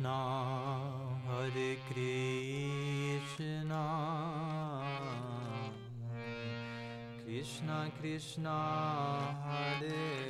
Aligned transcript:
Krishna, 0.00 1.20
Hare 1.28 1.76
Krishna, 3.36 3.84
Krishna 7.22 7.78
Krishna, 8.00 8.56
Hare 9.44 10.29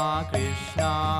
Krishna 0.00 1.19